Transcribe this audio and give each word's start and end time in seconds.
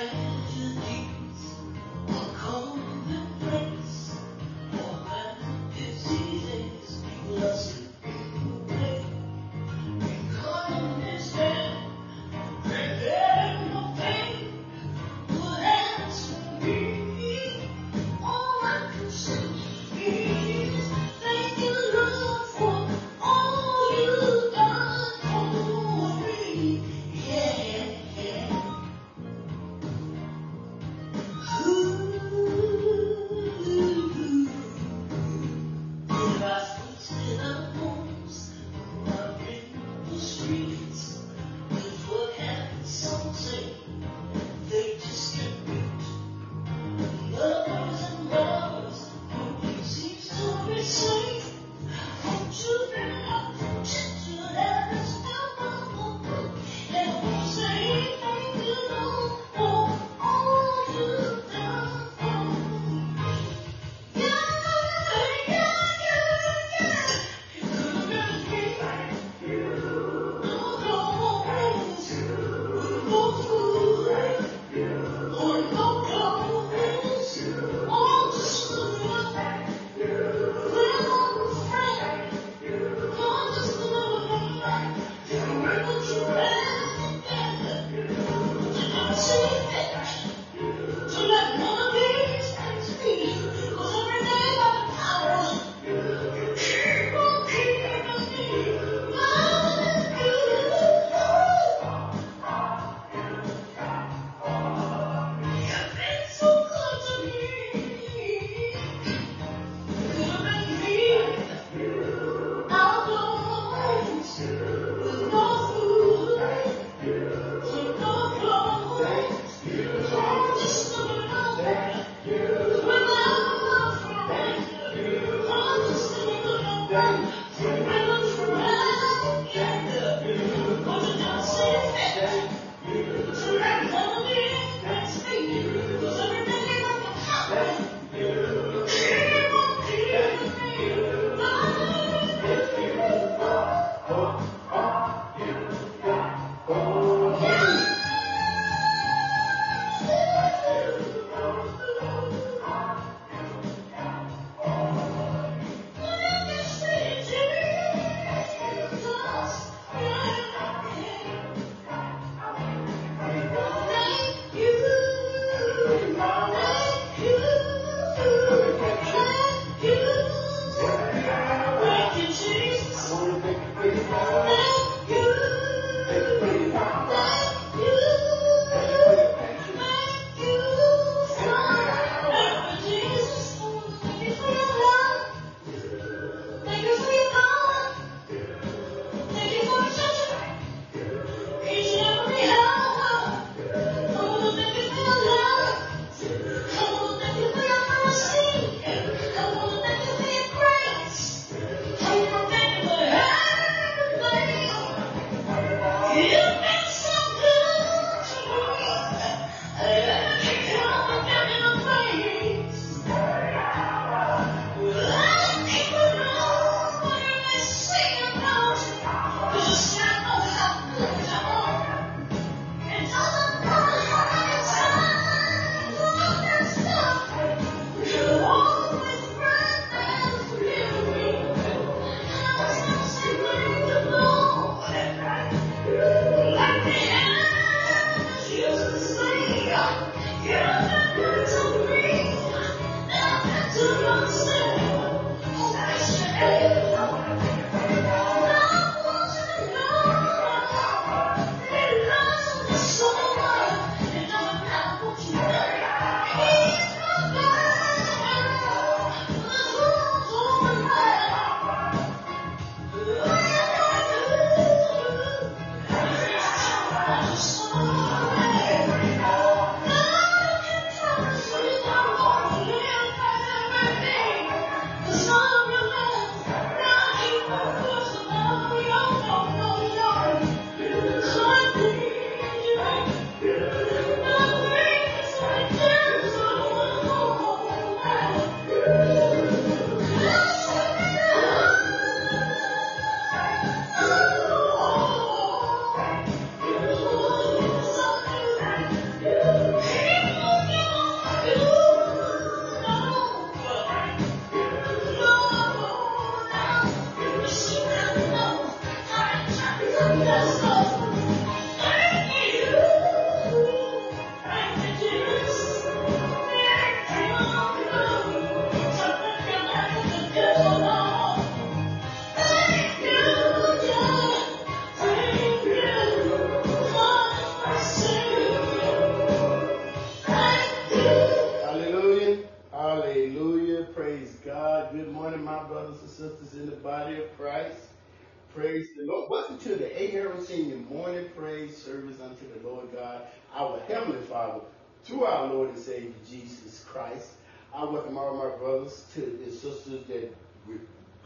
Praise 338.56 338.88
the 338.98 339.06
Lord. 339.06 339.30
Welcome 339.30 339.60
to 339.60 339.76
the 339.76 340.02
A 340.02 340.08
Herald 340.08 340.46
Senior 340.46 340.78
Morning 340.78 341.30
Praise 341.38 341.78
Service 341.78 342.18
unto 342.20 342.46
the 342.54 342.68
Lord 342.68 342.92
God, 342.92 343.22
our 343.54 343.80
Heavenly 343.88 344.22
Father, 344.22 344.62
through 345.04 345.26
our 345.26 345.54
Lord 345.54 345.70
and 345.70 345.78
Savior 345.78 346.12
Jesus 346.30 346.84
Christ. 346.84 347.34
I 347.74 347.86
welcome 347.86 348.18
all 348.18 348.36
my 348.36 348.58
brothers 348.58 349.06
to 349.14 349.22
and 349.24 349.54
sisters 349.54 350.06
that 350.08 350.36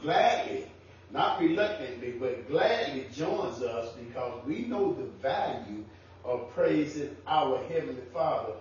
gladly, 0.01 0.67
not 1.11 1.39
reluctantly, 1.39 2.11
but 2.19 2.47
gladly 2.49 3.07
joins 3.13 3.61
us 3.61 3.93
because 3.93 4.45
we 4.45 4.65
know 4.65 4.93
the 4.93 5.05
value 5.21 5.85
of 6.25 6.53
praising 6.53 7.15
our 7.27 7.63
Heavenly 7.69 8.03
Father. 8.13 8.53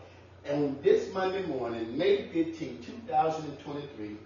And 0.45 0.81
this 0.83 1.13
Monday 1.13 1.45
morning, 1.47 1.99
May 1.99 2.29
15, 2.29 2.83
2023, 2.83 4.17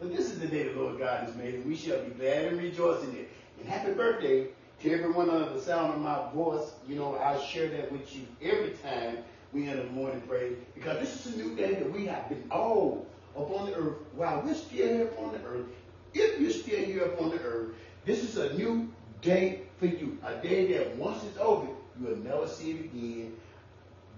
but 0.00 0.14
this 0.14 0.30
is 0.30 0.38
the 0.38 0.46
day 0.46 0.64
the 0.64 0.80
Lord 0.80 0.98
God 0.98 1.24
has 1.24 1.34
made, 1.36 1.54
and 1.54 1.66
we 1.66 1.76
shall 1.76 2.02
be 2.02 2.10
glad 2.10 2.46
and 2.46 2.58
rejoice 2.58 3.02
in 3.04 3.16
it. 3.16 3.30
And 3.58 3.68
happy 3.68 3.92
birthday 3.92 4.48
to 4.82 4.92
everyone 4.92 5.30
under 5.30 5.52
the 5.52 5.60
sound 5.60 5.94
of 5.94 6.00
my 6.00 6.30
voice. 6.32 6.72
You 6.86 6.96
know, 6.96 7.16
I 7.16 7.38
share 7.42 7.68
that 7.68 7.90
with 7.90 8.14
you 8.14 8.26
every 8.42 8.70
time 8.82 9.18
we 9.52 9.68
end 9.68 9.78
the 9.78 9.84
morning 9.84 10.20
praise 10.22 10.56
because 10.74 10.98
this 10.98 11.26
is 11.26 11.34
a 11.34 11.38
new 11.38 11.54
day 11.54 11.74
that 11.74 11.90
we 11.90 12.06
have 12.06 12.28
been 12.28 12.44
all 12.50 13.06
upon 13.36 13.66
the 13.70 13.76
earth 13.76 13.96
while 14.14 14.42
we're 14.42 14.54
still 14.54 14.88
here 14.88 15.04
upon 15.04 15.32
the 15.32 15.38
earth. 15.46 15.66
If 16.12 16.40
you're 16.40 16.50
still 16.50 16.84
here 16.84 17.04
upon 17.04 17.30
the 17.30 17.40
earth, 17.40 17.68
this 18.04 18.22
is 18.22 18.36
a 18.36 18.52
new 18.54 18.92
day 19.22 19.62
for 19.78 19.86
you. 19.86 20.18
A 20.24 20.34
day 20.42 20.72
that 20.72 20.96
once 20.96 21.22
it's 21.24 21.38
over, 21.38 21.68
you 21.98 22.06
will 22.06 22.16
never 22.16 22.46
see 22.46 22.72
it 22.72 22.80
again. 22.84 23.36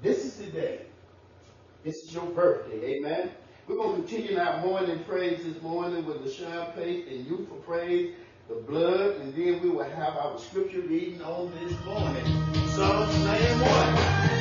This 0.02 0.24
is 0.24 0.36
the 0.36 0.46
day. 0.46 0.80
This 1.84 2.02
is 2.02 2.12
your 2.12 2.26
birthday. 2.26 2.96
Amen. 2.96 3.30
We're 3.68 3.74
going 3.74 4.00
to 4.00 4.08
continue 4.08 4.38
our 4.38 4.64
morning 4.64 5.02
praise 5.08 5.44
this 5.44 5.60
morning 5.60 6.06
with 6.06 6.22
the 6.22 6.30
champagne 6.30 7.04
and 7.10 7.26
Youthful 7.26 7.56
Praise 7.66 8.14
the 8.48 8.54
blood, 8.54 9.16
and 9.16 9.34
then 9.34 9.60
we 9.60 9.70
will 9.70 9.82
have 9.82 10.16
our 10.16 10.38
scripture 10.38 10.82
reading 10.82 11.20
on 11.22 11.50
this 11.60 11.76
morning. 11.84 12.24
Psalms 12.68 13.24
91. 13.24 14.35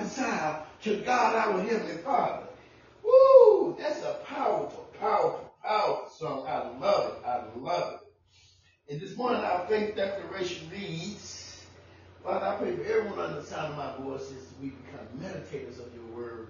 reconciled 0.00 0.64
to 0.82 0.96
God 1.02 1.36
our 1.36 1.60
Heavenly 1.60 1.96
Father. 1.98 2.46
Woo! 3.04 3.76
That's 3.78 4.02
a 4.02 4.18
powerful, 4.24 4.88
powerful, 4.98 5.52
powerful 5.62 6.10
song. 6.10 6.46
I 6.48 6.68
love 6.78 7.12
it. 7.12 7.26
I 7.26 7.42
love 7.58 8.00
it. 8.00 8.92
And 8.92 9.00
this 9.00 9.16
morning 9.16 9.42
our 9.42 9.66
faith 9.66 9.94
declaration 9.94 10.70
reads, 10.70 11.64
Father, 12.24 12.46
I 12.46 12.56
pray 12.56 12.76
for 12.76 12.84
everyone 12.84 13.18
under 13.18 13.40
the 13.40 13.46
sound 13.46 13.74
of 13.74 13.78
my 13.78 14.04
voice 14.04 14.30
as 14.30 14.46
we 14.60 14.70
become 14.70 15.06
meditators 15.18 15.78
of 15.78 15.94
your 15.94 16.16
word, 16.16 16.48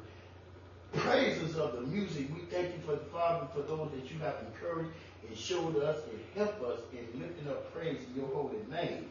praises 0.92 1.56
of 1.56 1.74
the 1.74 1.82
music. 1.82 2.28
We 2.32 2.42
thank 2.50 2.74
you 2.74 2.82
for 2.84 2.92
the 2.92 3.04
Father, 3.12 3.48
for 3.52 3.62
those 3.62 3.90
that 3.92 4.10
you 4.10 4.18
have 4.20 4.36
encouraged 4.46 4.90
and 5.28 5.36
showed 5.36 5.76
us 5.82 6.00
and 6.10 6.20
helped 6.36 6.62
us 6.64 6.80
in 6.92 7.20
lifting 7.20 7.48
up 7.48 7.72
praise 7.74 7.98
in 8.08 8.20
your 8.20 8.32
holy 8.32 8.58
name. 8.70 9.10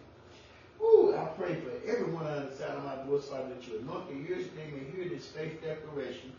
Ooh, 0.81 1.15
I 1.15 1.25
pray 1.37 1.55
for 1.55 1.71
everyone 1.89 2.25
on 2.25 2.45
the 2.49 2.55
side 2.55 2.69
of 2.69 2.85
my 2.85 3.03
voice, 3.03 3.25
Father, 3.25 3.49
that 3.49 3.67
you 3.67 3.79
anoint 3.79 4.07
their 4.07 4.37
ears, 4.37 4.47
that 4.47 4.55
they 4.55 4.71
may 4.71 4.89
hear 4.91 5.09
this 5.09 5.27
faith 5.27 5.61
declaration, 5.61 6.31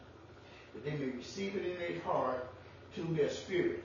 that 0.75 0.85
they 0.85 0.97
may 0.97 1.11
receive 1.17 1.57
it 1.57 1.67
in 1.67 1.79
their 1.79 2.01
heart, 2.03 2.49
to 2.95 3.03
their 3.15 3.31
spirit, 3.31 3.85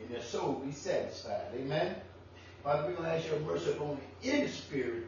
and 0.00 0.10
their 0.10 0.22
soul 0.22 0.62
be 0.64 0.72
satisfied. 0.72 1.46
Amen? 1.56 1.96
Father, 2.62 2.88
we're 2.88 2.96
going 2.96 3.08
to 3.08 3.16
ask 3.16 3.28
your 3.28 3.40
mercy 3.40 3.70
upon 3.70 3.98
the 4.22 4.30
inner 4.30 4.48
spirit 4.48 5.04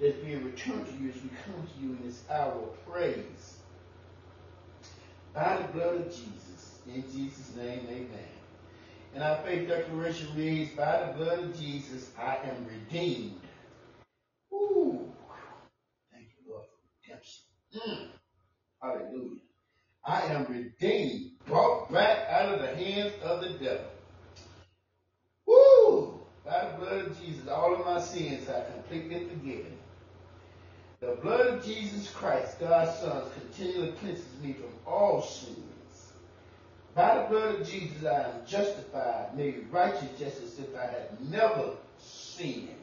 that's 0.00 0.16
being 0.18 0.44
returned 0.44 0.86
to 0.86 0.92
you 0.92 1.10
as 1.10 1.16
we 1.16 1.30
come 1.44 1.66
to 1.66 1.82
you 1.82 1.90
in 1.90 1.98
this 2.06 2.22
hour 2.30 2.52
of 2.52 2.86
praise. 2.86 3.56
By 5.34 5.58
the 5.58 5.68
blood 5.72 5.96
of 5.96 6.06
Jesus, 6.06 6.78
in 6.86 7.02
Jesus' 7.12 7.54
name, 7.56 7.86
amen. 7.88 8.28
And 9.14 9.24
our 9.24 9.36
faith 9.38 9.68
declaration 9.68 10.28
reads, 10.36 10.70
By 10.72 11.04
the 11.04 11.12
blood 11.18 11.40
of 11.40 11.58
Jesus, 11.58 12.10
I 12.18 12.36
am 12.44 12.66
redeemed. 12.66 13.40
Ooh. 14.52 15.12
Thank 16.12 16.26
you, 16.36 16.52
Lord, 16.52 16.64
for 16.66 16.78
redemption. 17.02 17.42
Mm. 17.74 18.08
Hallelujah. 18.82 19.40
I 20.04 20.22
am 20.32 20.46
redeemed, 20.46 21.32
brought 21.46 21.92
back 21.92 22.28
out 22.30 22.54
of 22.54 22.60
the 22.60 22.74
hands 22.74 23.12
of 23.22 23.42
the 23.42 23.50
devil. 23.50 23.90
Woo! 25.46 26.20
By 26.44 26.70
the 26.70 26.78
blood 26.78 27.06
of 27.06 27.20
Jesus, 27.20 27.48
all 27.48 27.74
of 27.74 27.84
my 27.84 28.00
sins 28.00 28.48
are 28.48 28.64
completely 28.64 29.26
forgiven. 29.28 29.76
The 31.00 31.16
blood 31.22 31.46
of 31.46 31.64
Jesus 31.64 32.10
Christ, 32.10 32.60
God's 32.60 32.98
Son, 32.98 33.22
continually 33.38 33.92
cleanses 33.92 34.40
me 34.42 34.54
from 34.54 34.70
all 34.86 35.22
sins. 35.22 36.12
By 36.94 37.22
the 37.22 37.28
blood 37.28 37.60
of 37.60 37.68
Jesus, 37.68 38.04
I 38.04 38.22
am 38.24 38.46
justified, 38.46 39.36
made 39.36 39.66
righteous, 39.70 40.08
just 40.18 40.42
as 40.42 40.58
if 40.58 40.76
I 40.76 40.86
had 40.86 41.30
never 41.30 41.72
sinned 41.98 42.79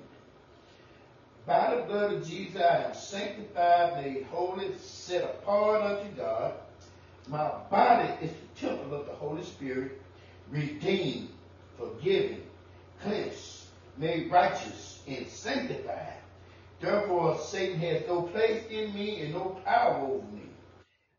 by 1.48 1.74
the 1.74 1.84
blood 1.84 2.13
of 2.13 2.27
Jesus 2.27 2.62
I 2.62 2.84
am 2.84 2.94
sanctified, 2.94 4.04
made 4.04 4.25
holy, 4.25 4.75
set 4.77 5.24
apart 5.24 5.82
unto 5.82 6.10
God. 6.18 6.56
My 7.30 7.50
body 7.72 8.10
is 8.22 8.32
the 8.32 8.68
temple 8.68 8.94
of 8.94 9.06
the 9.06 9.13
Holy 9.13 9.44
Spirit, 9.44 10.01
redeemed, 10.51 11.30
forgiven, 11.77 12.44
cleansed, 13.01 13.68
made 13.98 14.30
righteous, 14.30 15.01
and 15.08 15.25
sanctified. 15.27 16.18
Therefore, 16.82 17.39
Satan 17.39 17.80
has 17.80 18.04
no 18.08 18.24
place 18.24 18.63
in 18.70 18.94
me 18.94 19.22
and 19.22 19.34
no 19.34 19.58
power 19.66 20.06
over 20.06 20.27
me. 20.34 20.44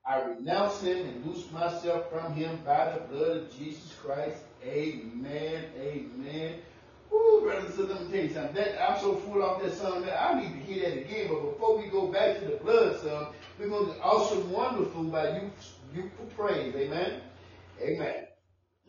I 0.06 0.22
renounce 0.22 0.82
him 0.82 1.06
and 1.06 1.26
loose 1.26 1.50
myself 1.50 2.10
from 2.10 2.34
him 2.34 2.60
by 2.64 2.92
the 2.92 3.00
blood 3.12 3.36
of 3.38 3.58
Jesus 3.58 3.94
Christ. 4.02 4.38
Amen. 4.62 5.64
Amen. 5.80 6.54
Ooh, 7.12 7.40
brothers 7.42 7.66
and 7.66 7.74
sisters, 7.74 7.90
let 7.90 8.10
me 8.10 8.12
tell 8.12 8.24
you 8.26 8.34
something. 8.34 8.54
That, 8.54 8.90
I'm 8.90 9.00
so 9.00 9.16
full 9.16 9.42
off 9.42 9.62
that 9.62 9.74
song 9.74 10.02
that 10.06 10.22
I 10.22 10.40
need 10.40 10.52
to 10.52 10.72
hear 10.72 10.90
that 10.90 10.98
again. 10.98 11.28
But 11.30 11.42
before 11.52 11.78
we 11.78 11.88
go 11.88 12.08
back 12.08 12.38
to 12.40 12.46
the 12.46 12.56
blood 12.58 13.00
song, 13.00 13.34
we're 13.58 13.68
going 13.68 13.86
to 13.86 14.00
awesome, 14.02 14.50
wonderful 14.50 15.04
by 15.04 15.30
you, 15.38 15.52
you 15.94 16.10
for 16.16 16.26
praise. 16.36 16.74
Amen. 16.76 17.22
Amen. 17.82 18.26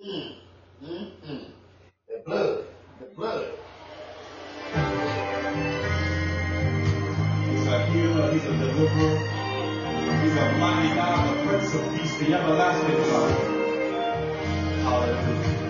Mm, 0.06 0.36
mm, 0.84 1.12
mm. 1.28 1.46
The 2.10 2.24
blood. 2.26 2.66
The 3.00 3.06
blood. 3.16 3.48
He's 7.50 7.68
a 7.68 7.86
healer. 7.88 8.34
He's 8.34 8.46
a 8.46 8.58
deliverer. 8.58 9.20
He's 10.22 10.36
a 10.38 10.52
mighty 10.60 10.96
God, 10.96 11.38
the 11.38 11.48
Prince 11.48 11.76
of 11.76 11.94
Peace, 11.96 12.18
the 12.18 12.34
everlasting 12.34 12.98
God. 12.98 13.56
Hallelujah. 14.72 15.69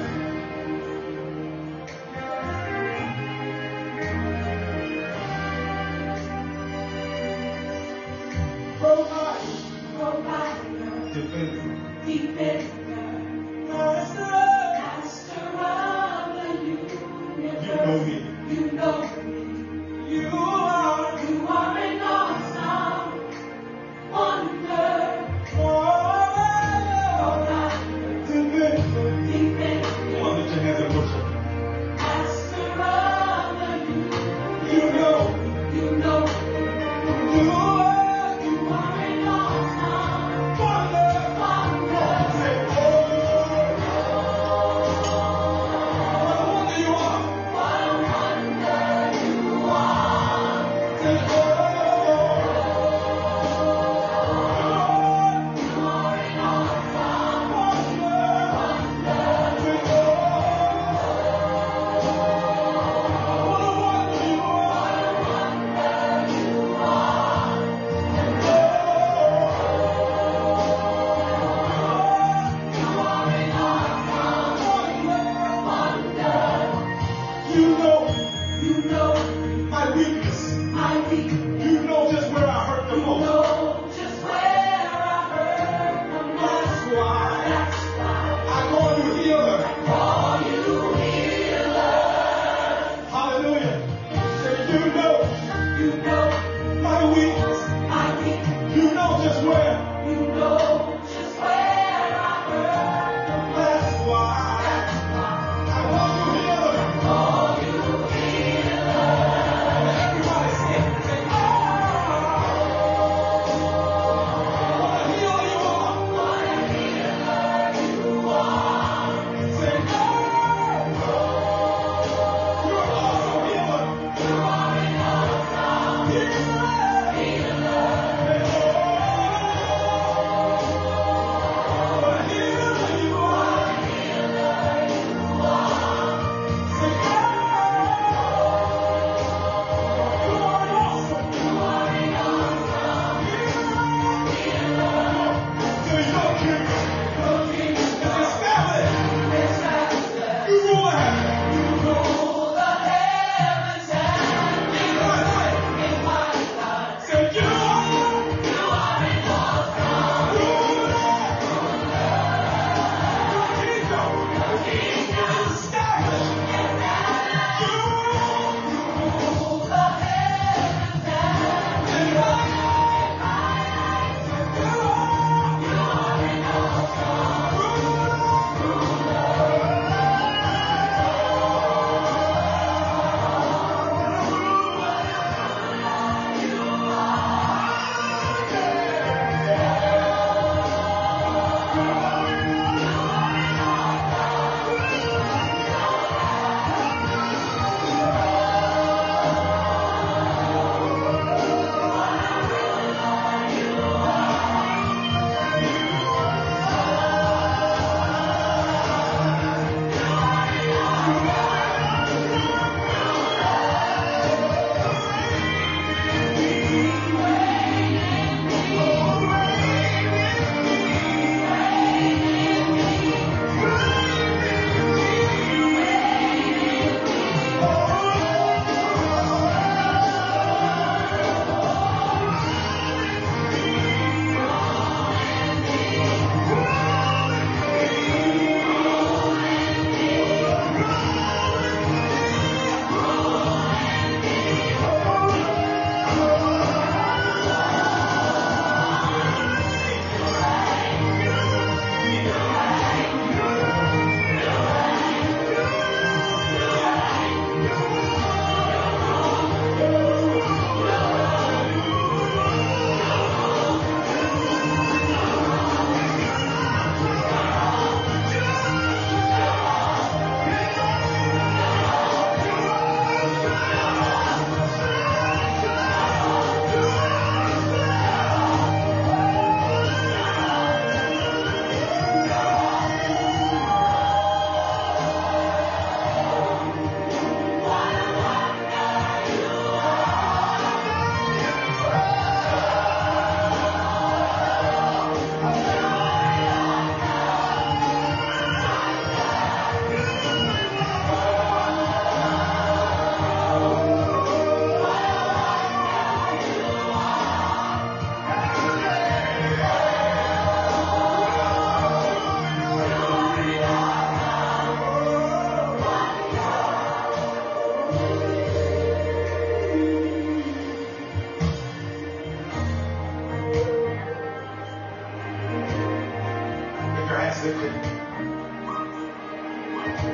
thanksgiving. 327.40 327.74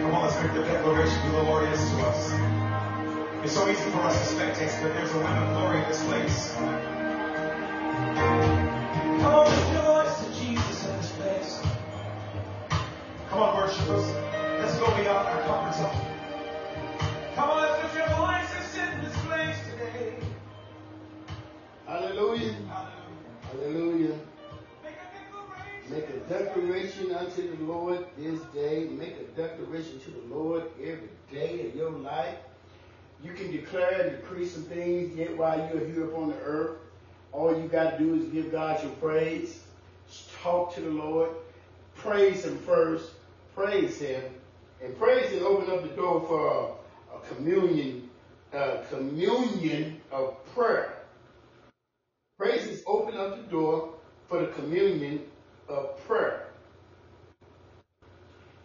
Come 0.01 0.13
on, 0.13 0.21
let's 0.23 0.41
make 0.41 0.53
the 0.53 0.63
declaration 0.63 1.19
who 1.21 1.31
the 1.31 1.43
Lord 1.43 1.67
is 1.69 1.79
to 1.79 1.95
us. 2.07 2.31
It's 3.43 3.53
so 3.53 3.69
easy 3.69 3.89
for 3.91 3.99
us 3.99 4.29
to 4.29 4.35
spectate, 4.35 4.81
but 4.81 4.93
there's 4.93 5.11
a 5.11 5.17
weight 5.17 5.27
of 5.27 5.57
glory 5.57 5.81
in 5.81 5.87
this 5.87 6.03
place. 6.05 6.53
Come 9.21 9.33
on, 9.33 9.45
lift 9.45 9.73
your 9.73 9.81
voice 9.83 10.15
to 10.23 10.27
Jesus 10.39 10.85
in 10.85 10.97
this 10.97 11.11
place. 11.13 11.61
Come 13.29 13.39
on, 13.39 13.57
worshipers. 13.57 14.07
Let's 14.59 14.77
go 14.79 14.85
beyond 14.95 15.27
our 15.27 15.41
comfort 15.43 15.75
zone. 15.79 16.01
Come 17.35 17.49
on, 17.49 17.61
lift 17.61 17.95
your 17.95 18.07
voices 18.09 18.77
in 18.77 19.03
this 19.03 19.15
place 19.25 19.57
today. 19.71 20.13
Hallelujah. 21.87 22.53
Hallelujah. 22.53 23.05
Hallelujah 23.51 24.19
declaration 26.29 27.13
unto 27.13 27.55
the 27.55 27.63
Lord 27.63 28.05
this 28.17 28.41
day. 28.53 28.87
Make 28.89 29.15
a 29.19 29.41
declaration 29.41 29.99
to 30.01 30.11
the 30.11 30.35
Lord 30.35 30.63
every 30.81 31.09
day 31.31 31.67
of 31.67 31.75
your 31.75 31.91
life. 31.91 32.35
You 33.23 33.33
can 33.33 33.51
declare 33.51 34.01
and 34.01 34.17
decree 34.17 34.45
some 34.45 34.63
things 34.63 35.15
yet 35.15 35.35
while 35.37 35.57
you're 35.57 35.85
here 35.85 36.05
upon 36.05 36.29
the 36.29 36.39
earth. 36.39 36.77
All 37.31 37.59
you 37.59 37.67
got 37.67 37.97
to 37.97 37.99
do 37.99 38.15
is 38.15 38.25
give 38.25 38.51
God 38.51 38.81
your 38.81 38.91
praise. 38.93 39.63
Talk 40.41 40.73
to 40.75 40.81
the 40.81 40.89
Lord. 40.89 41.29
Praise 41.95 42.45
Him 42.45 42.57
first. 42.59 43.11
Praise 43.55 43.99
Him. 43.99 44.23
And 44.83 44.97
praise 44.97 45.31
Him 45.31 45.43
open 45.45 45.73
up 45.73 45.81
the 45.83 45.95
door 45.95 46.21
for 46.27 46.75
a, 47.13 47.17
a 47.17 47.35
communion, 47.35 48.09
a 48.53 48.79
communion 48.89 50.01
of 50.11 50.35
prayer. 50.53 50.93
Praise 52.37 52.67
is 52.67 52.83
open 52.85 53.17
up 53.17 53.37
the 53.37 53.49
door 53.49 53.93
for 54.27 54.41
the 54.41 54.47
communion 54.47 55.21
of 55.67 55.97
prayer. 56.07 56.47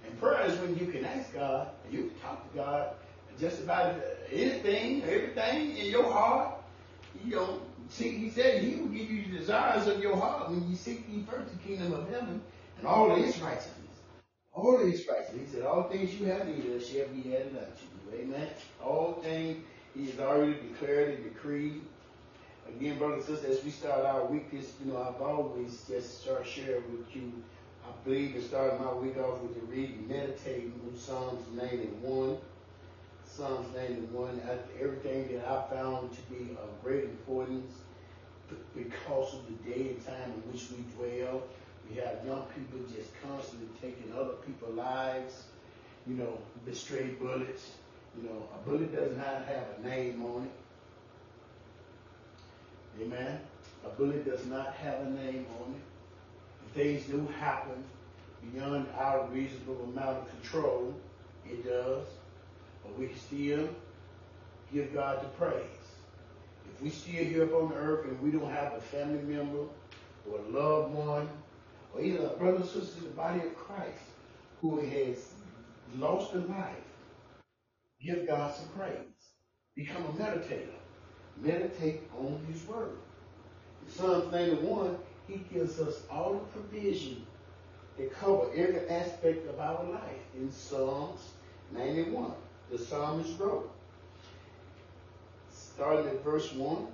And 0.07 0.21
prayer 0.21 0.43
is 0.47 0.59
when 0.59 0.77
you 0.77 0.87
can 0.87 1.05
ask 1.05 1.33
God, 1.33 1.69
and 1.85 1.93
you 1.93 2.11
can 2.11 2.21
talk 2.21 2.51
to 2.51 2.57
God 2.57 2.95
just 3.39 3.61
about 3.63 3.97
anything, 4.31 5.03
everything 5.05 5.77
in 5.77 5.87
your 5.87 6.11
heart. 6.13 6.55
You 7.25 7.37
know, 7.37 7.61
he 7.91 8.31
said 8.31 8.63
he 8.63 8.77
will 8.77 8.89
give 8.89 9.11
you 9.11 9.25
the 9.31 9.39
desires 9.39 9.87
of 9.87 10.01
your 10.01 10.17
heart 10.17 10.51
when 10.51 10.69
you 10.69 10.77
seek 10.77 11.05
ye 11.11 11.23
first 11.29 11.51
the 11.51 11.59
kingdom 11.67 11.93
of 11.93 12.09
heaven 12.11 12.41
and 12.79 12.87
all 12.87 13.11
of 13.11 13.19
his 13.19 13.39
righteousness. 13.41 13.77
All 14.53 14.77
of 14.77 14.87
his 14.87 15.07
righteousness. 15.09 15.49
He 15.51 15.57
said, 15.57 15.65
all 15.65 15.85
things 15.85 16.15
you 16.15 16.27
have 16.27 16.47
need 16.47 16.73
of 16.75 16.85
shall 16.85 17.07
be 17.09 17.35
added 17.35 17.57
unto 17.57 18.17
you. 18.17 18.23
Amen. 18.23 18.49
All 18.83 19.21
things 19.23 19.65
he 19.95 20.07
has 20.11 20.21
already 20.21 20.55
declared 20.55 21.15
and 21.15 21.25
decreed. 21.25 21.81
Again, 22.77 22.99
brothers 22.99 23.29
and 23.29 23.37
sisters, 23.37 23.59
as 23.59 23.65
we 23.65 23.71
start 23.71 24.05
our 24.05 24.25
week, 24.27 24.51
this, 24.51 24.73
you 24.85 24.93
know, 24.93 25.03
I've 25.03 25.21
always 25.21 25.85
just 25.89 26.23
start 26.23 26.47
sharing 26.47 26.83
with 26.97 27.15
you. 27.15 27.33
I 27.85 27.91
believe 28.05 28.37
in 28.37 28.43
starting 28.43 28.83
my 28.83 28.93
week 28.93 29.19
off 29.19 29.41
with 29.41 29.55
the 29.55 29.67
reading, 29.67 30.07
meditating 30.09 30.73
on 30.87 30.97
Psalms 30.97 31.43
91. 31.55 32.39
Psalms 33.25 33.67
91, 33.77 34.41
After 34.45 34.85
everything 34.85 35.29
that 35.33 35.47
I 35.47 35.75
found 35.75 36.11
to 36.13 36.23
be 36.23 36.53
of 36.53 36.83
great 36.83 37.05
importance 37.05 37.73
because 38.75 39.35
of 39.35 39.41
the 39.47 39.71
day 39.71 39.89
and 39.91 40.07
time 40.07 40.33
in 40.35 40.53
which 40.53 40.67
we 40.71 40.85
dwell. 40.97 41.43
We 41.89 41.97
have 41.97 42.25
young 42.25 42.45
people 42.55 42.79
just 42.95 43.11
constantly 43.23 43.69
taking 43.81 44.13
other 44.13 44.35
people's 44.47 44.77
lives, 44.77 45.45
you 46.07 46.15
know, 46.15 46.39
the 46.67 46.75
stray 46.75 47.09
bullets. 47.21 47.73
You 48.17 48.29
know, 48.29 48.49
a 48.55 48.69
bullet 48.69 48.95
does 48.95 49.17
not 49.17 49.45
have 49.47 49.65
a 49.79 49.89
name 49.89 50.25
on 50.25 50.45
it. 50.45 50.51
Amen. 53.01 53.41
A 53.85 53.89
bullet 53.89 54.25
does 54.25 54.45
not 54.47 54.75
have 54.75 55.01
a 55.01 55.11
name 55.11 55.47
on 55.61 55.75
it. 55.75 56.75
Things 56.75 57.05
do 57.07 57.27
happen 57.39 57.83
beyond 58.53 58.87
our 58.99 59.27
reasonable 59.27 59.83
amount 59.85 60.19
of 60.19 60.31
control, 60.31 60.95
it 61.47 61.65
does. 61.65 62.07
But 62.83 62.99
we 62.99 63.11
still 63.15 63.69
give 64.73 64.93
God 64.95 65.23
the 65.23 65.29
praise. 65.29 65.65
If 66.75 66.83
we 66.83 66.91
still 66.91 67.25
here 67.25 67.45
upon 67.45 67.71
the 67.71 67.77
earth 67.77 68.07
and 68.07 68.21
we 68.21 68.31
don't 68.31 68.51
have 68.51 68.75
a 68.75 68.81
family 68.81 69.23
member 69.23 69.65
or 70.31 70.39
a 70.39 70.49
loved 70.49 70.95
one 70.95 71.29
or 71.95 72.01
even 72.01 72.25
a 72.25 72.29
brother 72.29 72.63
or 72.63 72.67
sister 72.67 72.99
in 72.99 73.05
the 73.05 73.11
body 73.11 73.41
of 73.41 73.57
Christ 73.57 74.05
who 74.61 74.79
has 74.81 75.33
lost 75.97 76.35
a 76.35 76.39
life, 76.39 76.77
give 78.01 78.27
God 78.27 78.55
some 78.55 78.69
praise. 78.69 78.95
Become 79.75 80.05
a 80.05 80.13
meditator. 80.13 80.69
Meditate 81.41 82.03
on 82.19 82.45
his 82.51 82.67
word. 82.67 82.97
In 83.87 83.93
Psalms 83.93 84.33
91, 84.33 84.99
he 85.27 85.41
gives 85.53 85.81
us 85.81 86.03
all 86.11 86.35
the 86.35 86.61
provision 86.61 87.25
that 87.97 88.13
cover 88.15 88.51
every 88.55 88.89
aspect 88.89 89.49
of 89.49 89.59
our 89.59 89.85
life 89.85 90.23
in 90.37 90.51
Psalms 90.53 91.21
91 91.73 92.33
the 92.71 92.79
psalmist 92.79 93.39
wrote. 93.39 93.71
Starting 95.53 96.07
at 96.07 96.23
verse 96.23 96.53
1. 96.53 96.87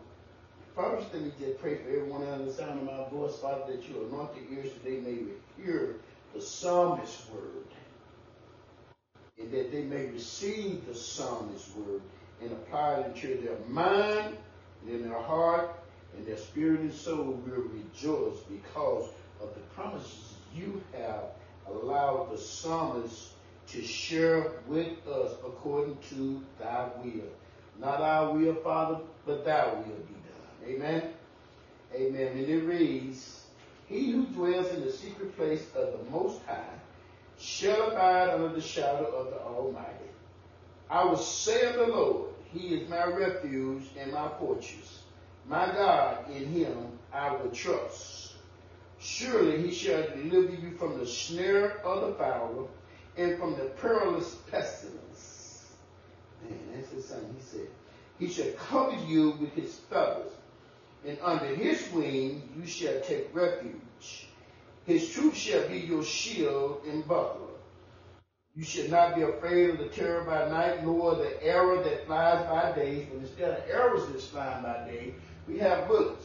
First, 0.75 1.13
let 1.13 1.23
me 1.23 1.33
just 1.39 1.61
pray 1.61 1.77
for 1.77 1.89
everyone 1.89 2.27
under 2.27 2.45
the 2.45 2.53
sound 2.53 2.81
of 2.81 2.85
my 2.85 3.09
voice, 3.09 3.37
Father, 3.39 3.73
that 3.73 3.89
you 3.89 4.07
anoint 4.07 4.31
the 4.35 4.55
ears 4.55 4.73
that 4.73 4.85
they 4.85 4.99
may 4.99 5.19
hear 5.57 5.97
the 6.35 6.41
psalmist's 6.41 7.29
word. 7.31 7.65
And 9.39 9.51
that 9.53 9.73
they 9.73 9.83
may 9.83 10.07
receive 10.07 10.87
the 10.87 10.95
psalmist's 10.95 11.75
word 11.75 12.03
and 12.41 12.53
apply 12.53 12.95
it 12.95 13.07
into 13.15 13.41
their 13.43 13.59
mind 13.69 14.37
and 14.83 14.95
in 14.95 15.09
their 15.09 15.21
heart, 15.21 15.71
and 16.17 16.27
their 16.27 16.37
spirit 16.37 16.81
and 16.81 16.93
soul 16.93 17.41
will 17.47 17.63
rejoice 17.63 18.39
because 18.49 19.09
of 19.41 19.55
the 19.55 19.61
promises 19.75 20.35
you 20.55 20.83
have 20.93 21.25
allowed 21.69 22.31
the 22.33 22.39
psalmist 22.39 23.31
to 23.69 23.83
share 23.83 24.53
with 24.67 25.07
us 25.07 25.33
according 25.45 25.99
to 26.11 26.41
thy 26.59 26.89
will. 27.03 27.29
Not 27.79 28.01
our 28.01 28.33
will, 28.33 28.55
Father, 28.55 29.01
but 29.27 29.45
thy 29.45 29.67
will 29.67 29.83
be 29.83 30.15
done. 30.15 30.67
Amen. 30.67 31.13
Amen. 31.95 32.27
And 32.39 32.49
it 32.49 32.65
reads, 32.65 33.45
He 33.89 34.13
who 34.13 34.27
dwells 34.27 34.73
in 34.73 34.85
the 34.85 34.93
secret 34.93 35.37
place 35.37 35.67
of 35.75 35.93
the 35.93 36.11
Most 36.11 36.41
High 36.47 36.63
shall 37.39 37.91
abide 37.91 38.31
under 38.31 38.49
the 38.49 38.61
shadow 38.61 39.07
of 39.07 39.31
the 39.31 39.41
Almighty. 39.41 39.91
I 40.91 41.05
will 41.05 41.17
say 41.17 41.69
of 41.69 41.77
the 41.77 41.87
Lord, 41.87 42.31
He 42.53 42.75
is 42.75 42.89
my 42.89 43.05
refuge 43.07 43.85
and 43.99 44.13
my 44.13 44.29
fortress. 44.39 45.03
My 45.47 45.67
God, 45.67 46.31
in 46.31 46.47
Him 46.47 46.99
I 47.13 47.33
will 47.33 47.51
trust. 47.51 48.35
Surely 48.99 49.63
He 49.63 49.73
shall 49.73 50.03
deliver 50.03 50.55
you 50.55 50.73
from 50.79 50.99
the 50.99 51.07
snare 51.07 51.79
of 51.85 52.07
the 52.07 52.15
fowler 52.15 52.67
and 53.17 53.39
from 53.39 53.53
the 53.57 53.65
perilous 53.81 54.35
pestilence. 54.51 55.73
Man, 56.43 56.59
that's 56.75 56.91
the 56.91 57.03
son 57.03 57.35
he 57.37 57.43
said. 57.43 57.69
He 58.19 58.29
shall 58.29 58.53
cover 58.53 58.97
you 59.07 59.31
with 59.41 59.53
his 59.53 59.75
feathers, 59.91 60.33
and 61.07 61.19
under 61.23 61.47
his 61.47 61.91
wing 61.93 62.49
you 62.57 62.67
shall 62.67 63.01
take 63.01 63.35
refuge. 63.35 64.27
His 64.87 65.11
truth 65.11 65.37
shall 65.37 65.69
be 65.69 65.79
your 65.79 66.05
shield 66.05 66.83
and 66.87 67.07
buckler. 67.07 67.46
You 68.57 68.65
should 68.65 68.91
not 68.91 69.15
be 69.15 69.23
afraid 69.23 69.69
of 69.69 69.79
the 69.79 69.89
terror 69.89 70.25
by 70.25 70.49
night, 70.49 70.83
nor 70.83 71.15
the 71.15 71.45
arrow 71.45 71.83
that 71.85 72.07
flies 72.07 72.43
by 72.47 72.73
day. 72.73 73.07
But 73.13 73.21
instead 73.21 73.51
of 73.51 73.71
arrows 73.71 74.11
that's 74.11 74.27
flying 74.27 74.63
by 74.63 74.89
day, 74.91 75.15
we 75.47 75.59
have 75.59 75.87
bullets. 75.87 76.25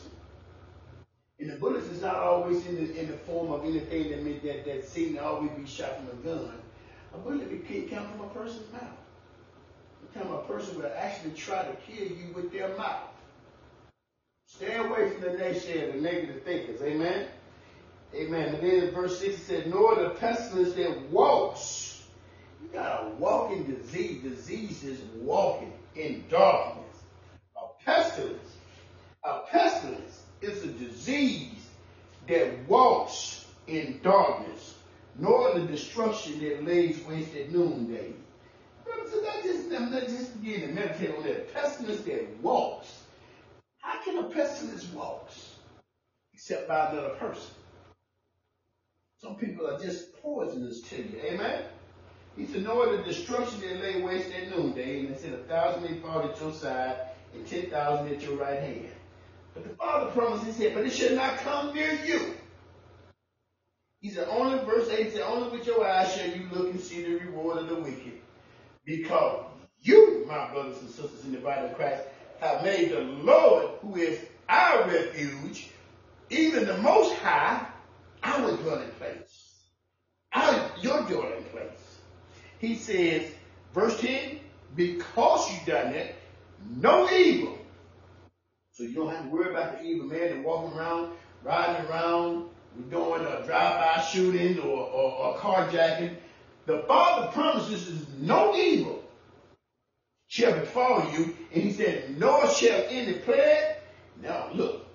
And 1.40 1.50
the 1.50 1.58
bullets 1.58 1.88
is 1.88 2.02
not 2.02 2.16
always 2.16 2.66
in 2.68 2.76
the, 2.76 2.98
in 2.98 3.12
the 3.12 3.18
form 3.18 3.52
of 3.52 3.66
anything 3.66 4.12
that, 4.12 4.24
may, 4.24 4.38
that, 4.40 4.64
that 4.64 4.88
Satan 4.88 5.20
always 5.20 5.52
be 5.52 5.66
shot 5.66 5.98
from 5.98 6.08
a 6.08 6.24
gun. 6.24 6.54
A 7.14 7.18
bullet 7.18 7.68
can 7.68 7.90
come 7.90 8.10
from 8.10 8.22
a 8.22 8.30
person's 8.30 8.72
mouth. 8.72 8.98
Come 10.14 10.32
a 10.32 10.42
person 10.44 10.78
will 10.78 10.92
actually 10.96 11.32
try 11.32 11.64
to 11.64 11.74
kill 11.88 12.06
you 12.06 12.34
with 12.34 12.52
their 12.52 12.76
mouth. 12.78 13.10
Stay 14.46 14.76
away 14.76 15.10
from 15.10 15.22
the 15.22 15.30
naysayers, 15.30 15.94
the 15.94 16.02
negative 16.02 16.44
thinkers. 16.44 16.82
Amen. 16.82 17.28
Amen. 18.14 18.56
And 18.56 18.58
then 18.64 18.88
in 18.88 18.92
verse 18.92 19.20
6 19.20 19.34
it 19.34 19.40
said, 19.40 19.68
Nor 19.68 19.96
the 19.96 20.10
pestilence 20.12 20.74
that 20.74 21.10
walks. 21.10 21.91
You 22.62 22.70
got 22.74 23.04
a 23.04 23.10
walking 23.16 23.64
disease. 23.64 24.24
Disease 24.24 24.84
is 24.84 25.00
walking 25.16 25.74
in 25.96 26.24
darkness. 26.30 26.86
A 27.58 27.84
pestilence. 27.84 28.56
A 29.24 29.40
pestilence 29.50 30.22
is 30.42 30.64
a 30.64 30.68
disease 30.68 31.68
that 32.28 32.68
walks 32.68 33.46
in 33.68 34.00
darkness 34.04 34.76
nor 35.18 35.54
the 35.54 35.66
destruction 35.66 36.40
that 36.40 36.66
lays 36.66 37.04
waste 37.06 37.36
at 37.36 37.52
noonday. 37.52 38.14
So 39.10 39.22
that 39.22 39.44
just, 39.44 39.70
that 39.70 40.08
just 40.08 40.42
begin 40.42 40.62
to 40.62 40.68
meditate 40.68 41.16
on 41.16 41.24
that. 41.24 41.54
Pestilence 41.54 42.02
that 42.02 42.42
walks. 42.42 43.04
How 43.80 44.02
can 44.04 44.18
a 44.20 44.24
pestilence 44.30 44.86
walks? 44.94 45.56
Except 46.34 46.68
by 46.68 46.92
another 46.92 47.16
person. 47.16 47.52
Some 49.22 49.36
people 49.36 49.68
are 49.68 49.80
just 49.80 50.16
poisonous 50.22 50.82
to 50.82 50.98
you. 50.98 51.22
Amen? 51.24 51.64
He 52.38 52.48
said, 52.48 52.64
nor 52.64 52.96
the 52.96 53.04
destruction 53.04 53.62
that 53.62 53.82
lay 53.82 54.02
waste 54.02 54.32
at 54.32 54.56
noonday, 54.56 55.02
and 55.02 55.10
it 55.10 55.20
said 55.20 55.34
a 55.34 55.44
thousand 55.44 55.84
may 55.84 56.00
fall 56.00 56.22
at 56.22 56.40
your 56.40 56.54
side 56.54 56.96
and 57.34 57.46
ten 57.46 57.70
thousand 57.70 58.14
at 58.14 58.22
your 58.22 58.36
right 58.36 58.60
hand. 58.60 58.90
But 59.54 59.68
the 59.68 59.76
Father 59.76 60.12
promised, 60.12 60.46
he 60.46 60.52
said, 60.52 60.74
but 60.74 60.86
it 60.86 60.94
shall 60.94 61.16
not 61.16 61.38
come 61.38 61.74
near 61.74 61.94
you. 62.06 62.34
He 64.00 64.10
said, 64.10 64.28
only 64.30 64.58
verse 64.66 64.90
8 64.90 65.14
said, 65.14 65.22
only 65.22 65.56
with 65.56 65.68
your 65.68 65.86
eyes 65.86 66.14
shall 66.14 66.30
you 66.30 66.48
look 66.52 66.72
and 66.72 66.80
see 66.80 67.04
the 67.04 67.16
reward 67.16 67.58
of 67.58 67.70
the 67.70 67.76
wicked. 67.76 68.20
Because 68.84 69.46
you, 69.82 70.26
my 70.28 70.52
brothers 70.52 70.80
and 70.82 70.90
sisters 70.90 71.24
in 71.26 71.34
the 71.34 71.40
body 71.40 71.68
of 71.68 71.76
Christ, 71.76 72.04
have 72.40 72.64
made 72.64 72.92
the 72.92 73.02
Lord, 73.02 73.72
who 73.82 73.96
is 73.98 74.20
our 74.50 74.88
refuge, 74.88 75.70
even 76.30 76.66
the 76.66 76.78
most 76.78 77.14
high, 77.18 77.68
our 78.24 78.58
dwelling 78.58 78.90
place. 78.98 79.54
Our, 80.34 80.72
your 80.82 81.04
dwelling 81.04 81.44
place. 81.52 82.00
He 82.62 82.76
says, 82.76 83.24
verse 83.74 84.00
10, 84.00 84.40
because 84.76 85.52
you've 85.52 85.66
done 85.66 85.94
that, 85.94 86.14
no 86.78 87.10
evil. 87.10 87.58
So 88.72 88.84
you 88.84 88.94
don't 88.94 89.10
have 89.10 89.24
to 89.24 89.30
worry 89.30 89.50
about 89.50 89.80
the 89.80 89.84
evil 89.84 90.06
man 90.06 90.30
that 90.30 90.44
walking 90.44 90.78
around, 90.78 91.14
riding 91.44 91.88
around, 91.88 92.50
doing 92.92 93.22
a 93.26 93.44
drive-by 93.48 94.04
shooting 94.04 94.60
or, 94.60 94.78
or, 94.78 95.12
or 95.12 95.38
carjacking, 95.38 96.16
the 96.68 96.84
Father 96.88 97.32
promises 97.32 97.88
is 97.88 98.06
no 98.20 98.56
evil 98.56 99.04
shall 100.28 100.54
befall 100.54 101.12
you. 101.12 101.36
And 101.54 101.64
he 101.64 101.74
said, 101.74 102.18
nor 102.18 102.48
shall 102.48 102.86
any 102.90 103.14
plague. 103.14 103.76
Now 104.22 104.50
look, 104.54 104.86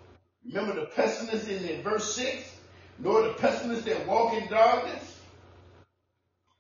remember 0.47 0.77
the 0.77 0.87
pestilence 0.87 1.49
in, 1.49 1.83
verse 1.83 2.15
6? 2.15 2.59
Nor 3.01 3.23
the 3.23 3.35
pestilence 3.35 3.83
that 3.83 4.07
walk 4.07 4.35
in 4.35 4.49
darkness. 4.49 5.21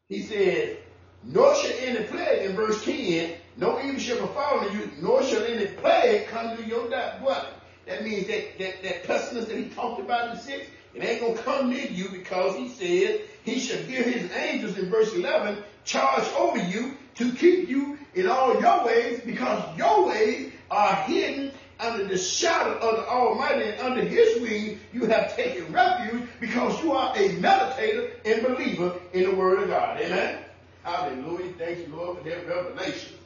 He 0.09 0.23
said, 0.25 0.79
nor 1.29 1.55
shall 1.57 1.73
any 1.81 2.05
plague 2.05 2.49
in 2.51 2.57
verse 2.57 2.85
10 2.85 3.35
No 3.57 3.81
evil 3.83 3.99
shall 3.99 4.21
befall 4.21 4.71
you, 4.73 4.91
nor 5.01 5.23
shall 5.23 5.45
any 5.45 5.67
plague 5.67 6.29
come 6.29 6.57
to 6.57 6.65
your 6.65 6.87
dwelling. 6.89 7.53
That 7.87 8.05
means 8.05 8.27
that, 8.27 8.59
that, 8.59 8.83
that 8.83 9.05
pestilence 9.05 9.49
that 9.49 9.57
he 9.57 9.69
talked 9.71 10.01
about 10.01 10.31
in 10.31 10.41
6, 10.41 10.67
it 10.95 11.05
ain't 11.05 11.21
going 11.21 11.37
to 11.37 11.43
come 11.43 11.71
near 11.71 11.87
you 11.87 12.09
because 12.09 12.57
he 12.57 12.69
said 12.69 13.21
he 13.45 13.61
shall 13.61 13.83
give 13.85 14.07
his 14.07 14.31
angels 14.33 14.79
in 14.79 14.89
verse 14.89 15.15
11 15.15 15.63
charge 15.85 16.27
over 16.37 16.59
you 16.59 16.97
to 17.17 17.33
keep 17.33 17.69
you 17.69 17.99
in 18.15 18.27
all 18.29 18.61
your 18.61 18.85
ways 18.85 19.21
because 19.25 19.77
your 19.77 20.07
ways 20.07 20.53
are 20.71 20.95
hidden 20.95 21.53
under 21.79 22.05
the 22.05 22.17
shadow 22.17 22.79
of 22.79 22.97
the 22.97 23.09
Almighty 23.09 23.65
and 23.65 23.81
under 23.81 24.03
his 24.03 24.41
wing 24.41 24.81
you 24.93 25.07
have 25.07 25.37
taken 25.37 25.71
refuge 25.73 26.27
because 26.41 26.83
you 26.83 26.93
are 26.93 27.15
a 27.17 27.29
meditator 27.37 28.11
and 28.25 28.43
believer 28.43 28.99
in 29.13 29.25
the 29.25 29.35
word 29.35 29.63
of 29.63 29.69
God. 29.69 30.01
Amen. 30.01 30.46
Hallelujah. 30.87 31.53
Thank 31.59 31.79
you, 31.79 31.97
Lord, 31.97 32.19
for 32.19 32.25
that 32.29 32.47
revelation. 32.47 33.17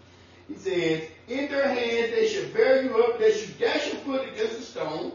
He 0.49 0.57
says, 0.57 1.03
In 1.29 1.51
their 1.51 1.69
hands 1.69 2.11
they 2.11 2.27
shall 2.27 2.49
bear 2.55 2.83
you 2.83 2.97
up, 3.05 3.19
they 3.19 3.33
shall 3.33 3.55
dash 3.59 3.87
your 3.89 3.97
foot 3.97 4.27
against 4.31 4.61
a 4.61 4.63
stone. 4.63 5.13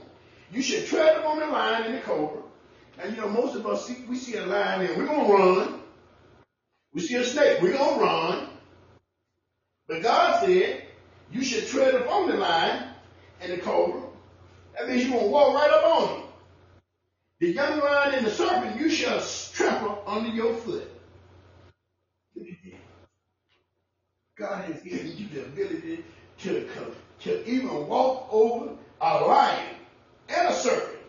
You 0.51 0.61
should 0.61 0.85
tread 0.85 1.17
upon 1.17 1.39
the 1.39 1.47
lion 1.47 1.85
and 1.87 1.95
the 1.95 2.01
cobra. 2.01 2.43
And 2.99 3.15
you 3.15 3.21
know, 3.23 3.29
most 3.29 3.55
of 3.55 3.65
us 3.65 3.87
see 3.87 4.05
we 4.07 4.15
see 4.15 4.35
a 4.35 4.45
lion 4.45 4.85
and 4.85 4.95
we're 4.95 5.07
gonna 5.07 5.27
run. 5.27 5.81
We 6.93 7.01
see 7.01 7.15
a 7.15 7.25
snake, 7.25 7.63
we're 7.63 7.73
gonna 7.73 7.99
run. 7.99 8.47
But 9.87 10.03
God 10.03 10.45
said, 10.45 10.83
You 11.31 11.43
should 11.43 11.65
tread 11.65 11.95
upon 11.95 12.29
the 12.29 12.37
lion 12.37 12.89
and 13.41 13.53
the 13.53 13.57
cobra. 13.57 14.03
That 14.77 14.87
means 14.87 15.07
you're 15.07 15.17
gonna 15.17 15.31
walk 15.31 15.55
right 15.55 15.71
up 15.71 15.83
on 15.83 16.07
them. 16.09 16.23
The 17.39 17.47
young 17.53 17.79
lion 17.79 18.13
and 18.13 18.27
the 18.27 18.31
serpent 18.31 18.79
you 18.79 18.87
shall 18.87 19.19
trample 19.19 20.03
under 20.05 20.29
your 20.29 20.53
foot. 20.53 20.91
God 24.37 24.65
has 24.65 24.81
given 24.81 25.15
you 25.15 25.27
the 25.29 25.45
ability 25.45 26.03
to, 26.39 26.69
to 27.21 27.49
even 27.49 27.87
walk 27.87 28.27
over 28.31 28.71
a 28.99 29.13
lion 29.25 29.75
and 30.27 30.47
a 30.49 30.53
serpent. 30.53 30.99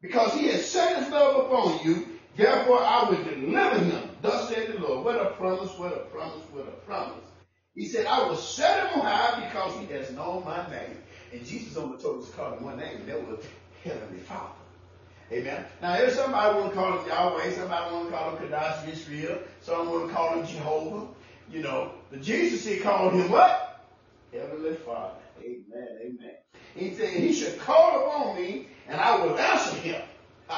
Because 0.00 0.32
he 0.32 0.48
has 0.48 0.64
set 0.64 1.02
his 1.02 1.10
love 1.10 1.46
upon 1.46 1.84
you, 1.84 2.06
therefore 2.36 2.80
I 2.80 3.08
will 3.10 3.22
deliver 3.22 3.78
him. 3.80 4.10
Thus 4.22 4.48
said 4.48 4.72
the 4.72 4.78
Lord. 4.78 5.04
What 5.04 5.20
a 5.20 5.30
promise, 5.30 5.76
what 5.78 5.92
a 5.92 6.00
promise, 6.06 6.44
what 6.52 6.66
a 6.66 6.86
promise. 6.86 7.24
He 7.74 7.86
said, 7.86 8.06
I 8.06 8.26
will 8.26 8.36
set 8.36 8.86
him 8.86 9.00
on 9.00 9.06
high 9.06 9.44
because 9.46 9.78
he 9.78 9.92
has 9.92 10.10
known 10.12 10.44
my 10.44 10.66
name. 10.70 10.96
And 11.32 11.44
Jesus 11.44 11.76
only 11.76 11.98
told 11.98 12.22
us 12.22 12.30
to 12.30 12.36
call 12.36 12.54
him 12.56 12.64
one 12.64 12.78
name, 12.78 12.96
and 12.96 13.08
that 13.08 13.28
was 13.28 13.44
Heavenly 13.84 14.20
Father. 14.20 14.54
Amen. 15.30 15.64
Now, 15.82 15.96
there's 15.98 16.14
somebody 16.14 16.58
want 16.58 16.72
to 16.72 16.78
call 16.78 16.98
him 16.98 17.08
Yahweh, 17.08 17.50
somebody 17.50 17.94
want 17.94 18.08
to 18.08 18.16
call 18.16 18.36
him 18.36 18.48
Kadash 18.48 18.88
Israel, 18.88 19.38
some 19.60 19.90
want 19.90 20.08
to 20.08 20.14
call 20.14 20.38
him 20.38 20.46
Jehovah. 20.46 21.08
You 21.50 21.62
know, 21.62 21.92
but 22.10 22.22
Jesus, 22.22 22.66
he 22.66 22.78
called 22.78 23.14
him 23.14 23.30
what? 23.30 23.84
Heavenly 24.32 24.74
Father. 24.74 25.14
Amen. 25.40 25.88
Amen. 26.00 26.34
He 26.74 26.94
said, 26.94 27.10
He 27.10 27.32
should 27.32 27.58
call 27.58 28.06
upon 28.06 28.36
me 28.36 28.66
and 28.88 29.00
I 29.00 29.24
will 29.24 29.38
answer 29.38 29.76
him. 29.76 30.02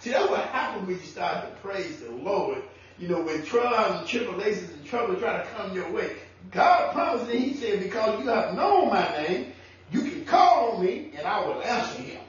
See, 0.00 0.10
that's 0.10 0.28
what 0.28 0.46
happens 0.48 0.86
when 0.86 0.96
you 0.96 1.04
start 1.04 1.48
to 1.48 1.60
praise 1.62 2.00
the 2.00 2.10
Lord. 2.10 2.62
You 2.98 3.08
know, 3.08 3.22
when 3.22 3.44
trials 3.44 4.00
and 4.00 4.08
tribulations 4.08 4.70
and 4.70 4.84
trouble 4.84 5.16
try 5.16 5.38
to 5.38 5.48
come 5.50 5.74
your 5.74 5.90
way. 5.90 6.16
God 6.50 6.92
promised 6.92 7.30
and 7.30 7.40
He 7.40 7.54
said, 7.54 7.80
because 7.80 8.20
you 8.20 8.28
have 8.28 8.54
known 8.54 8.88
my 8.88 9.08
name, 9.22 9.52
you 9.90 10.02
can 10.02 10.24
call 10.24 10.72
on 10.72 10.84
me 10.84 11.12
and 11.16 11.26
I 11.26 11.44
will 11.44 11.62
answer 11.62 12.02
him. 12.02 12.20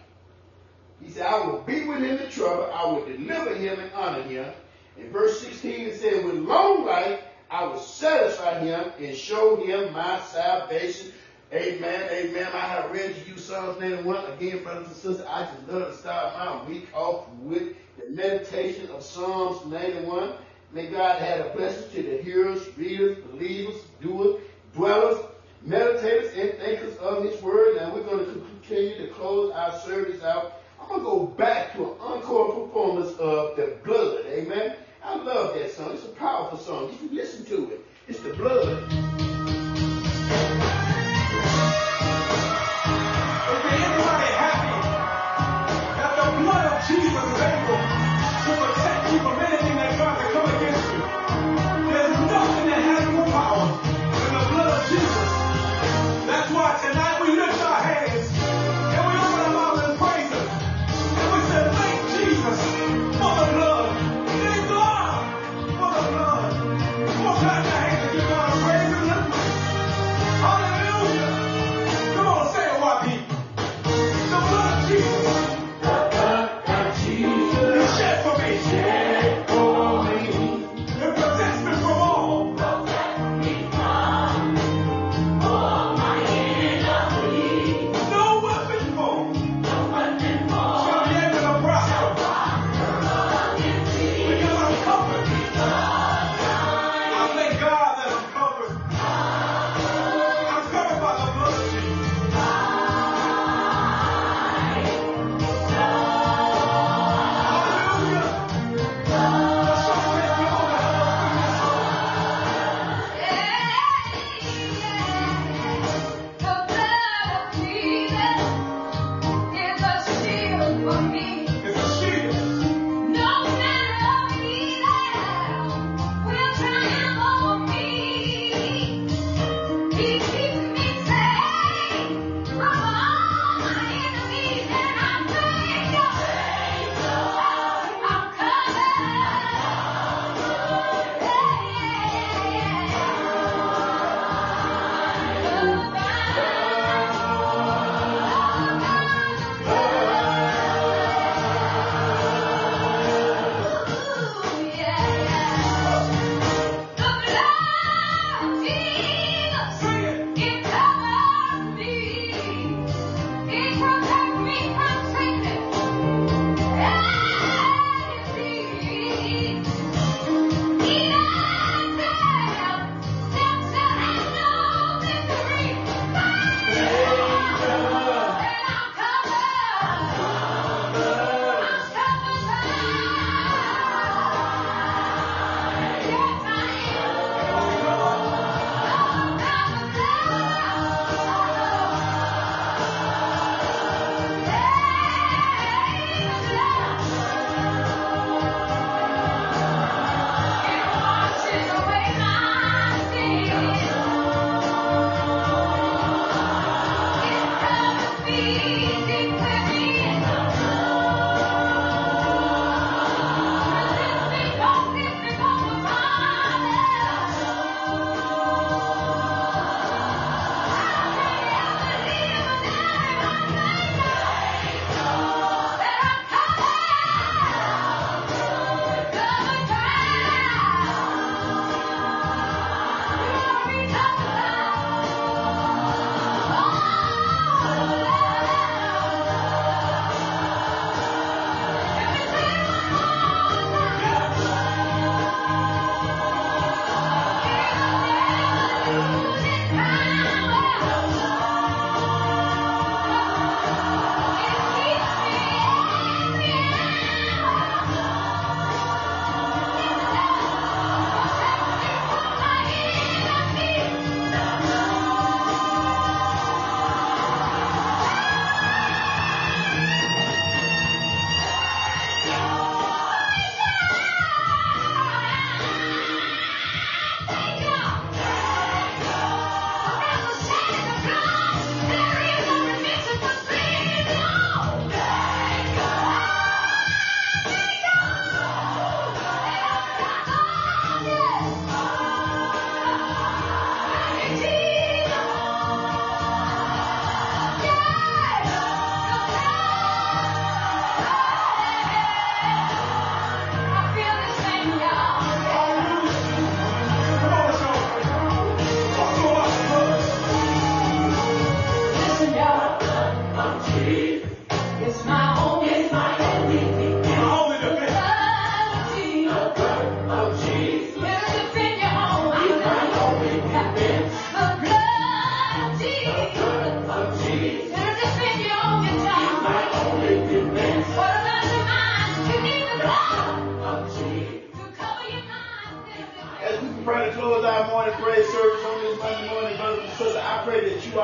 He 1.02 1.12
said, 1.12 1.26
I 1.26 1.46
will 1.46 1.62
be 1.62 1.86
with 1.86 2.00
him 2.00 2.18
in 2.18 2.30
trouble. 2.32 2.72
I 2.74 2.86
will 2.86 3.06
deliver 3.06 3.56
him 3.56 3.80
and 3.80 3.92
honor 3.94 4.24
him. 4.24 4.52
In 4.98 5.12
verse 5.12 5.42
16, 5.42 5.88
it 5.88 6.00
said, 6.00 6.24
with 6.24 6.36
long 6.36 6.86
life 6.86 6.95
him 8.62 8.92
and 9.00 9.16
show 9.16 9.56
him 9.58 9.94
my 9.94 10.22
salvation. 10.22 11.12
Amen. 11.54 12.10
Amen. 12.12 12.48
I 12.54 12.60
have 12.60 12.92
read 12.92 13.16
to 13.16 13.30
you 13.30 13.38
Psalms 13.38 13.80
91. 13.80 14.34
Again, 14.34 14.64
brothers 14.64 14.88
and 14.88 14.96
sisters, 14.96 15.26
I 15.30 15.46
just 15.46 15.68
love 15.68 15.92
to 15.92 15.98
start 15.98 16.34
my 16.38 16.68
week 16.68 16.88
off 16.94 17.30
with 17.40 17.76
the 17.98 18.10
meditation 18.10 18.90
of 18.90 19.04
Psalms 19.04 19.66
91. 19.66 20.34
May 20.74 20.88
God 20.88 21.22
add 21.22 21.42
a 21.42 21.56
blessing 21.56 21.90
to 21.92 22.04
the 22.04 22.22
hearers, 22.24 22.68
readers, 22.78 23.18
believers, 23.32 23.76
doers, 24.02 24.42
dwellers, 24.74 25.24
meditators, 25.66 26.38
and 26.38 26.60
thinkers 26.60 26.98
of 26.98 27.24
His 27.24 27.42
Word. 27.42 27.78
And 27.78 27.94
we're 27.94 28.04
going 28.04 28.26
to 28.26 28.34
continue 28.34 28.98
to 28.98 29.14
close 29.14 29.54
our 29.54 29.80
service 29.80 30.24
out. 30.24 30.62
I'm 30.82 30.90
going 30.90 31.00
to 31.00 31.06
go 31.06 31.26
back 31.26 31.74
to 31.74 31.84
an 31.84 32.00
encore 32.02 32.68
performance 32.68 33.12
of 33.18 33.56
the 33.56 33.78
blood. 33.84 34.26
Amen. 34.28 34.76
I 35.04 35.16
love 35.16 35.54
that 35.54 35.72
song. 35.72 35.92
It's 35.94 36.04
a 36.04 36.10
powerful 36.10 36.58
song. 36.58 36.98
You 37.02 37.10
listen 37.16 37.46
to 37.46 37.72
it. 37.72 37.86
It's 38.08 38.20
the 38.20 38.34
blood. 38.34 40.65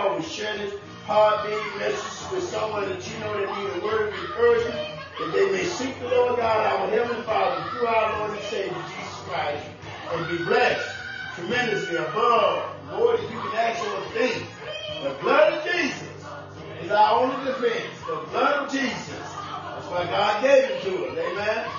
Will 0.10 0.22
share 0.22 0.58
this 0.58 0.74
heartbeat 1.06 1.80
message 1.80 2.32
with 2.32 2.43
someone 2.49 2.89
that 2.89 3.02
you 3.08 3.20
know 3.20 3.34
that 3.34 3.49
need 3.58 3.82
a 3.82 3.86
word 3.86 4.10
of 4.10 4.14
encouragement, 4.14 4.99
that 5.20 5.32
they 5.34 5.52
may 5.52 5.64
seek 5.64 5.99
the 5.99 6.08
Lord 6.08 6.38
God, 6.38 6.82
our 6.82 6.89
Heavenly 6.89 7.22
Father, 7.24 7.70
through 7.72 7.88
our 7.88 8.20
Lord 8.20 8.32
and 8.38 8.45
Savior, 8.47 8.74
Jesus 8.74 9.20
Christ, 9.28 9.66
and 10.14 10.38
be 10.38 10.43
blessed 10.45 10.89
tremendously 11.36 11.97
above 11.97 12.76
more 12.97 13.18
than 13.18 13.26
you 13.32 13.39
can 13.39 13.56
ask 13.56 13.84
or 13.84 14.06
think. 14.12 14.45
The 15.04 15.16
blood 15.22 15.54
of 15.54 15.64
Jesus 15.72 16.10
is 16.84 16.91
our 16.91 17.24
only 17.24 17.45
defense. 17.45 17.97
The 18.08 18.22
blood 18.30 18.66
of 18.66 18.72
Jesus. 18.72 19.08
That's 19.08 19.88
why 19.88 20.06
God 20.06 20.43
gave 20.43 20.64
it 20.64 20.82
to 20.84 21.08
us. 21.08 21.18
Amen. 21.18 21.70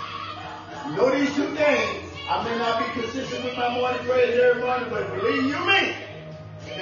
You 0.89 0.97
know 0.97 1.11
these 1.17 1.35
two 1.35 1.55
things. 1.55 2.13
I 2.29 2.43
may 2.45 2.57
not 2.59 2.79
be 2.79 3.01
consistent 3.01 3.45
with 3.45 3.57
my 3.57 3.75
morning 3.75 4.05
prayers 4.07 4.41
every 4.41 4.63
morning, 4.63 4.89
but 4.91 5.09
believe 5.15 5.45
you 5.45 5.59
me, 5.67 5.95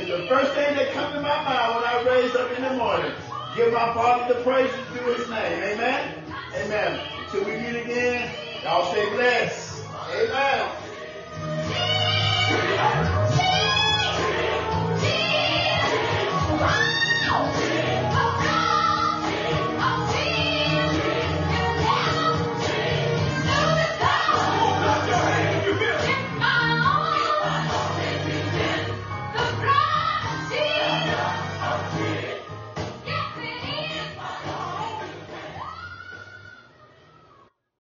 it's 0.00 0.10
the 0.10 0.26
first 0.28 0.52
thing 0.54 0.76
that 0.76 0.92
comes 0.92 1.14
to 1.14 1.20
my 1.20 1.44
mind 1.44 1.74
when 1.74 1.84
I 1.84 2.02
raise 2.06 2.34
up 2.34 2.50
in 2.52 2.62
the 2.62 2.74
morning. 2.74 3.12
Give 3.54 3.72
my 3.72 3.92
Father 3.92 4.34
the 4.34 4.40
praise 4.42 4.70
through 4.92 5.14
his 5.14 5.28
name. 5.28 5.62
Amen. 5.62 6.24
Amen. 6.54 7.00
Until 7.24 7.44
we 7.44 7.52
meet 7.58 7.76
again, 7.84 8.34
y'all 8.62 8.90
stay 8.92 9.10
blessed. 9.10 9.84
Amen. 10.14 10.89